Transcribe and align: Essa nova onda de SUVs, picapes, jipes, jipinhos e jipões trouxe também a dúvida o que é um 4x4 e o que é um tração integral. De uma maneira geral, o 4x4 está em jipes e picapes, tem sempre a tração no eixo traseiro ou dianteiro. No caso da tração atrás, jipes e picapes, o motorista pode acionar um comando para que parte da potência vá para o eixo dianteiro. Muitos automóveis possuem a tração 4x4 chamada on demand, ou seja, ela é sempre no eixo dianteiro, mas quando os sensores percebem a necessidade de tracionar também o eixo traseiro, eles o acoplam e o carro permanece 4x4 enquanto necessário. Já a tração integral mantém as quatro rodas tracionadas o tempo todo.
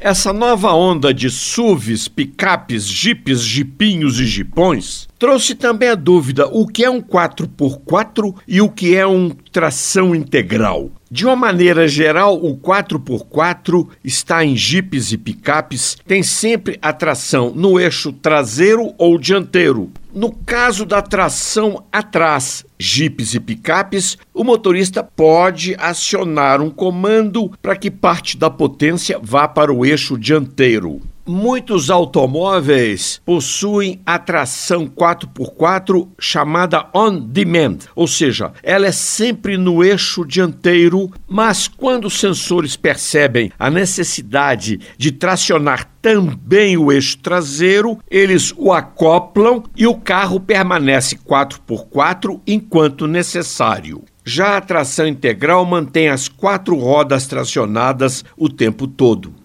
Essa 0.00 0.32
nova 0.32 0.72
onda 0.72 1.12
de 1.12 1.28
SUVs, 1.28 2.06
picapes, 2.06 2.86
jipes, 2.86 3.40
jipinhos 3.40 4.20
e 4.20 4.26
jipões 4.26 5.08
trouxe 5.18 5.56
também 5.56 5.88
a 5.88 5.96
dúvida 5.96 6.46
o 6.46 6.68
que 6.68 6.84
é 6.84 6.90
um 6.90 7.02
4x4 7.02 8.32
e 8.46 8.60
o 8.60 8.68
que 8.68 8.94
é 8.94 9.04
um 9.04 9.30
tração 9.50 10.14
integral. 10.14 10.92
De 11.10 11.24
uma 11.26 11.34
maneira 11.34 11.88
geral, 11.88 12.36
o 12.36 12.56
4x4 12.56 13.88
está 14.04 14.44
em 14.44 14.56
jipes 14.56 15.10
e 15.10 15.18
picapes, 15.18 15.96
tem 16.06 16.22
sempre 16.22 16.78
a 16.80 16.92
tração 16.92 17.52
no 17.52 17.80
eixo 17.80 18.12
traseiro 18.12 18.94
ou 18.98 19.18
dianteiro. 19.18 19.90
No 20.18 20.32
caso 20.32 20.84
da 20.84 21.00
tração 21.00 21.84
atrás, 21.92 22.66
jipes 22.76 23.34
e 23.34 23.38
picapes, 23.38 24.18
o 24.34 24.42
motorista 24.42 25.00
pode 25.00 25.76
acionar 25.78 26.60
um 26.60 26.70
comando 26.70 27.52
para 27.62 27.76
que 27.76 27.88
parte 27.88 28.36
da 28.36 28.50
potência 28.50 29.16
vá 29.22 29.46
para 29.46 29.72
o 29.72 29.86
eixo 29.86 30.18
dianteiro. 30.18 31.00
Muitos 31.30 31.90
automóveis 31.90 33.20
possuem 33.22 34.00
a 34.06 34.18
tração 34.18 34.86
4x4 34.86 36.08
chamada 36.18 36.88
on 36.94 37.20
demand, 37.20 37.80
ou 37.94 38.06
seja, 38.06 38.50
ela 38.62 38.86
é 38.86 38.92
sempre 38.92 39.58
no 39.58 39.84
eixo 39.84 40.24
dianteiro, 40.24 41.10
mas 41.28 41.68
quando 41.68 42.06
os 42.06 42.18
sensores 42.18 42.76
percebem 42.76 43.52
a 43.58 43.68
necessidade 43.68 44.80
de 44.96 45.12
tracionar 45.12 45.90
também 46.00 46.78
o 46.78 46.90
eixo 46.90 47.18
traseiro, 47.18 47.98
eles 48.10 48.54
o 48.56 48.72
acoplam 48.72 49.64
e 49.76 49.86
o 49.86 49.96
carro 49.96 50.40
permanece 50.40 51.14
4x4 51.14 52.40
enquanto 52.46 53.06
necessário. 53.06 54.02
Já 54.24 54.56
a 54.56 54.62
tração 54.62 55.06
integral 55.06 55.62
mantém 55.66 56.08
as 56.08 56.26
quatro 56.26 56.74
rodas 56.74 57.26
tracionadas 57.26 58.24
o 58.34 58.48
tempo 58.48 58.86
todo. 58.86 59.37